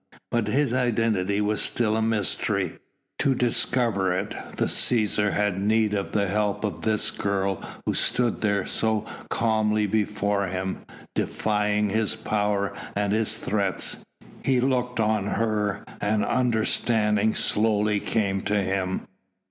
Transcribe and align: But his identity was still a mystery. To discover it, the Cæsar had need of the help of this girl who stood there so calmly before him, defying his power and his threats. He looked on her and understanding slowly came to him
But 0.31 0.47
his 0.47 0.73
identity 0.73 1.41
was 1.41 1.61
still 1.61 1.95
a 1.95 2.01
mystery. 2.01 2.79
To 3.19 3.35
discover 3.35 4.17
it, 4.17 4.31
the 4.55 4.65
Cæsar 4.65 5.31
had 5.33 5.61
need 5.61 5.93
of 5.93 6.11
the 6.11 6.27
help 6.27 6.63
of 6.63 6.81
this 6.81 7.11
girl 7.11 7.61
who 7.85 7.93
stood 7.93 8.41
there 8.41 8.65
so 8.65 9.05
calmly 9.29 9.85
before 9.85 10.47
him, 10.47 10.85
defying 11.13 11.91
his 11.91 12.15
power 12.15 12.73
and 12.95 13.13
his 13.13 13.37
threats. 13.37 13.97
He 14.43 14.59
looked 14.59 14.99
on 14.99 15.25
her 15.25 15.85
and 16.01 16.25
understanding 16.25 17.35
slowly 17.35 17.99
came 17.99 18.41
to 18.45 18.59
him 18.59 19.05